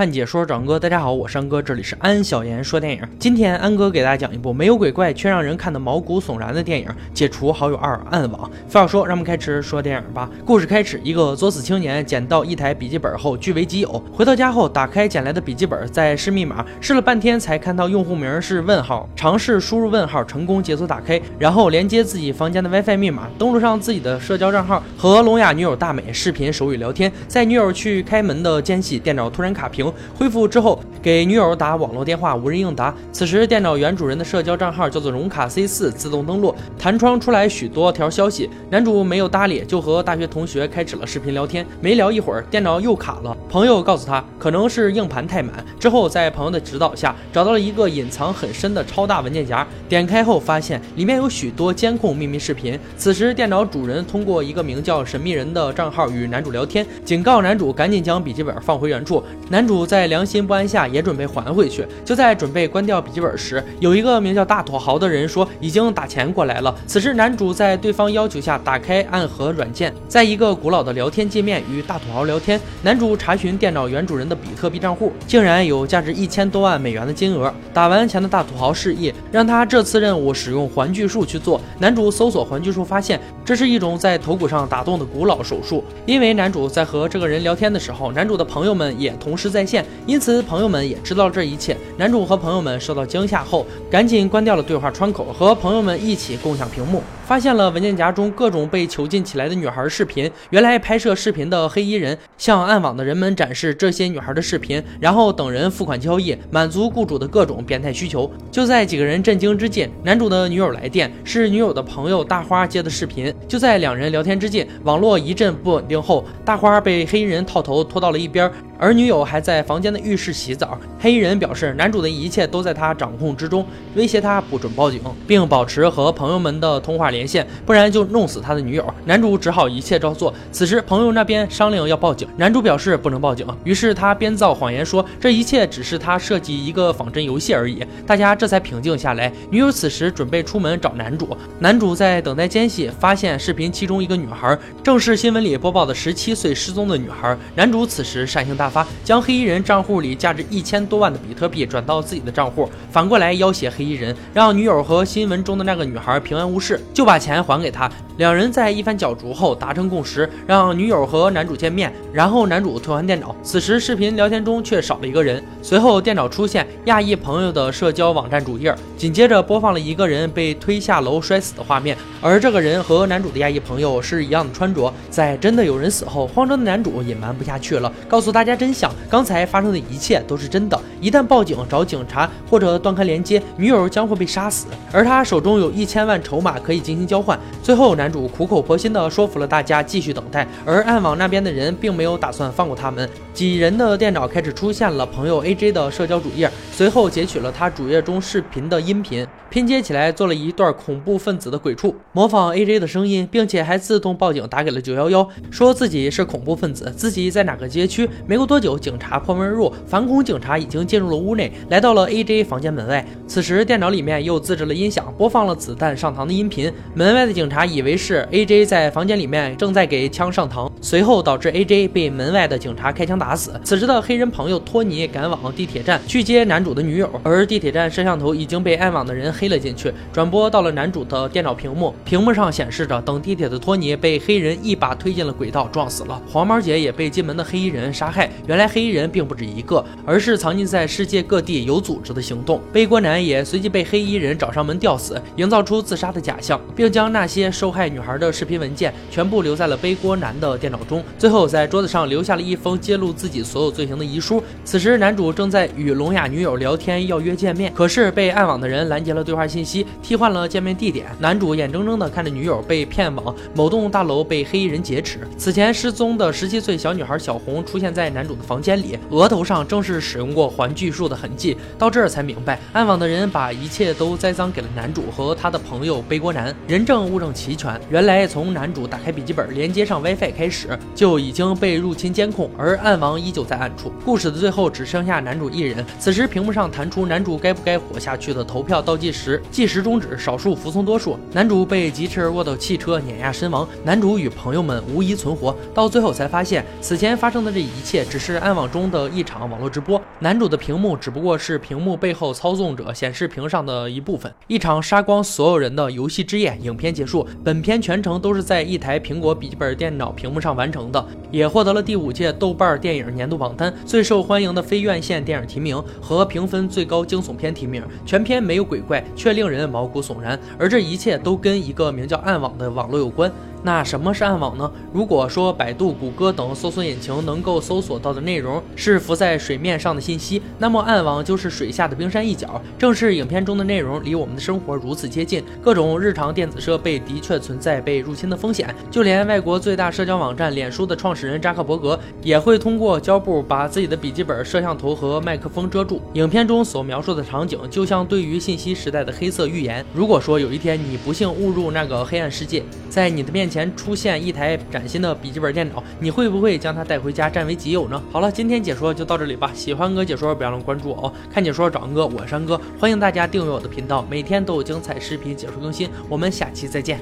[0.00, 3.02] 看解说找安哥，大家好，我是安哥，这里是安小言说电影。
[3.18, 8.50] 今天安哥给大家讲一部没有鬼怪却让人看得毛骨悚然的电影《解除好友二暗网》。
[8.66, 10.26] 废话说，让我们开始说电影吧。
[10.42, 32.94] 故事开始，一个作死青年捡到一台笔记本后据为己有，回到家后打开捡来的笔记本，在试密码，试了半天才看到用户名是问号，尝试输入问号成功解锁打开，然后连接自己房间的 WiFi 密码，登录上自己的社交账号，和聋哑女友大美视频手语聊天，在女友去开门的间隙，电脑突然卡屏，恢复之后给女友打网络电话，无人应答。
[33.12, 41.66] 此时电脑原主人的社交账号叫做荣卡 C 四，自动登录，弹窗出来许多条消息，男主没有搭理，就和大学同学开始了视频聊天。
[41.80, 45.64] 没聊一会儿，电脑又卡了，朋友告诉他可能是硬盘太满。
[45.78, 52.78] 之后在朋友的指导下，找到了一个隐藏很深的超大文件夹，点开后发现里面有许多监控秘密视频。
[52.96, 59.22] 此时电脑主人通过一个名叫神秘人的账号与男主聊天，警告男主赶紧将笔记本放回原处。
[59.48, 61.86] 男主在良心不安下也准备还回去。
[62.04, 66.74] 就在准备关掉笔记本时，有一个名叫大土豪的人说已经打钱过来了。
[66.86, 72.60] 此时男主在对方要求下打开暗盒软件，在一个古老的聊天界面与大土豪聊天。
[72.82, 77.52] 男主查询电脑原主人的比特币账户，竟然有价值一千多万美元的金额。
[77.72, 81.60] 打完钱的大土豪示意让他这次任务使用环锯术去做。
[81.78, 85.84] 男主搜索环锯术，发现这是一种在头骨上打洞的古老手术。
[86.06, 91.76] 因为男主在和这个人聊天的时候，男主的朋友们也同时在在线，因此朋友们也知道这一切。
[91.98, 100.28] 男主和朋友们受到惊吓后，赶紧关掉了对话窗口，和朋友们一起共享屏幕，发现了文件夹中各种被囚禁起来的女孩视频。
[100.50, 108.28] 原来拍摄视频的黑衣人向暗网的人们展示这些女孩的视频，然后等人付款交易，满足雇主的各种变态需求。
[108.50, 113.32] 就在几个人震惊之际，男主的女友来电，是女友的朋友大花接的视频。
[113.46, 118.50] 就在两人聊天之际，网络一阵不稳定后，大花被黑衣人套头拖到了一边。
[118.82, 120.76] 而女友还在房间的浴室洗澡。
[120.98, 123.64] 黑衣人表示，男主的一切都在他掌控之中，
[123.94, 128.94] 威胁他不准报警，并保持和朋友们的通话联连线，不然就弄死他的女友。
[129.04, 130.32] 男主只好一切照做。
[130.50, 137.84] 此时，朋友那边商量要报警，男主表示不能报警，于是他编造谎言说这一切只是他设计一个仿真游戏而已。
[138.06, 139.30] 大家这才平静下来。
[139.50, 147.36] 女友此时准备出门找男主，男主在等待间隙发现视频其中一个女孩正是新闻里播报的十七岁失踪的女孩。
[147.54, 148.70] 男主此时善行大。
[148.70, 157.90] 发将黑衣人账户里价值一千多万的比特币转到自己的账户，反过来要挟黑衣人，让女友和新闻中的那个女孩平安无事，就把把钱还给他。
[158.20, 163.34] 两人在一番角逐后达成共识，让女友和男主见面，然后男主退还电脑。
[163.42, 174.92] 此时视频聊天中却少了一个人，随后电脑出现亚裔朋友的社交网站主页，紧接着播放了一个人被推下楼摔死的画面，而这个人和男主的亚裔朋友是一样的穿着。
[175.08, 180.78] 在真的有人死后，慌张的男主隐瞒不下去了，告诉大家真相：刚才发生的一切都是真的。
[181.00, 187.40] 一旦报警找警察或者断开连接，女友将会被杀死，而他手中有一千万筹码可以进行交换。
[187.62, 188.09] 最后男。
[188.10, 193.08] 主苦口婆心地说服了大家继续等待，而暗网那边的人并没有打算放过他们。
[193.32, 208.08] 几人的电脑开始出现了朋友 AJ 的社交主页，随后截取了他主页中视频的音频，拼接起来做了一段恐怖分子的鬼畜，模仿 AJ 的声音，并且还自动报警打给了九幺幺，说自己是恐怖分子，自己在哪个街区。
[208.26, 213.06] 没过多久，警察破门而入，反恐警察已经进入了屋内，来到了 AJ 房间门外。
[213.26, 216.70] 此时电脑里面又自制了音响，播放了子弹上膛的音频。
[216.94, 223.52] 门外的警察以为是 AJ 在房间里面正在给枪上膛，随后导致 AJ 被门外的警察开枪打死。
[223.62, 236.20] 此时的黑人朋友托尼赶往地铁站去接男主的女友，而地铁站摄像头已经被暗网的人黑了进去，转播到了男主的电脑屏幕，屏幕上显示着等地铁的托尼被黑人一把推进了轨道，撞死了。
[236.26, 238.30] 黄毛姐也被进门的黑衣人杀害。
[238.46, 242.60] 原来黑衣人并不止一个，而是藏匿在世界各地有组织的行动。
[242.72, 243.20] 背锅男。
[243.20, 251.04] 也随即被黑衣人找上门吊死，营造出自杀的假象，并将那些受害女孩的视频文件全部留在了背锅男的电脑中。
[251.18, 254.42] 最后在桌子上留下了一封揭露自己所有罪行的遗书。
[254.64, 261.06] 此时男主正在与聋哑女友聊天，要约见面，可是被暗网的人拦截了对话信息，替换了见面地点。
[261.18, 265.18] 男主眼睁睁地看着女友被骗往某栋大楼，被黑衣人劫持。
[265.36, 271.54] 此前失踪的十七岁小女孩小红出现在男主的房间里，额头上正是使用过环锯术的痕迹。
[271.78, 273.10] 到这儿才明白，暗网的。
[273.10, 283.92] 人把一切都栽赃给了男主和他的朋友背锅男，人证物证齐全，原来从男主打开笔记本连接上 WiFi 开始，就已经被入侵监控，而暗网依旧在暗处。
[284.04, 295.54] 故事的最后只剩下男主一人，此时屏幕上弹出男主该不该活下去的投票倒计时，计时终止，少数服从多数，男主被疾驰而过的汽车碾压身亡，男主与朋友们无一存活。
[295.74, 306.56] 到最后才发现，此前发生的这一切只是暗网中的一场网络直播，男主的屏幕只不过是屏幕背后操纵者显示屏上的一部分，一场杀光所有人的游戏之夜。
[306.62, 317.84] 影片结束，本影片全程都是在一台苹果笔记本电脑屏幕上完成的，也获得了第五届豆瓣电影年度榜单最受欢迎的非院线电影提名和评分最高惊悚片提名。
[318.06, 323.30] 全片没有鬼怪，却令人毛骨悚然，而这一切都跟一个名叫暗网的网络有关。
[323.62, 324.70] 那什么是暗网呢？
[324.92, 332.60] 如果说百度、谷歌等搜索引擎能够搜索到的内容是浮在水面上的信息，那么暗网就是水下的冰山一角。
[332.78, 338.74] 正是影片中的内容离我们的生活如此接近，各种日常电子设备的确存在被入侵的风险。
[338.90, 346.00] 就连外国最大社交网站脸书的创始人扎克伯格也会通过胶布把自己的笔记本、摄像头和麦克风遮住。
[346.14, 349.84] 影片中所描述的场景就像对于信息时代的黑色预言。
[349.92, 358.00] 如果说有一天你不幸误入那个黑暗世界，在你的面前出现一台崭新的笔记本电脑，你会不会将它带回家占为己有呢？
[358.10, 359.50] 好了，今天解说就到这里吧。
[359.52, 361.12] 喜欢哥解说，别忘了关注我哦。
[361.30, 365.90] 看解说找安哥，我是安哥，欢迎大家订阅我的频道，每天都有精彩视频解说更新。
[366.08, 366.98] 我们下期再见。